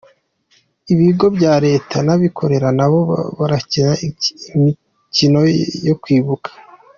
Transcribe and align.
Ibigo 0.93 1.25
bya 1.35 1.53
Leta 1.65 1.97
n’abikorera 2.05 2.69
nabo 2.77 2.99
barakina 3.39 3.91
imikino 4.55 5.39
yo 5.87 5.95
kwibuka. 6.01 6.49